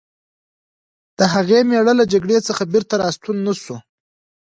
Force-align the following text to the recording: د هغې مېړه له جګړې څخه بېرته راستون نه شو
د 1.17 1.19
هغې 1.33 1.59
مېړه 1.69 1.93
له 1.99 2.05
جګړې 2.13 2.37
څخه 2.47 2.63
بېرته 2.73 2.93
راستون 3.03 3.37
نه 3.45 3.53
شو 3.61 3.77